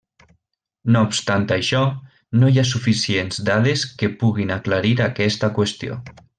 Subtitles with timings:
[0.95, 1.81] No obstant això,
[2.43, 6.05] no hi ha suficients dades que puguin aclarir aquesta qüestió.